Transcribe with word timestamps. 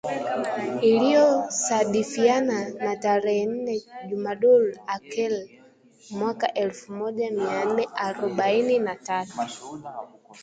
ILIYO 0.89 1.27
SADIFIANA 1.65 2.59
NA 2.83 2.93
TAREHE 3.03 3.41
NNE 3.51 3.75
JUMADUL 4.09 4.63
AKHIR 4.95 5.33
MWAKA 6.17 6.47
ELFU 6.63 6.87
MOJA 6.99 7.27
MIA 7.37 7.61
NNE 7.69 7.83
AROBAINI 8.07 8.77
NA 8.87 8.95
TATU 9.07 9.35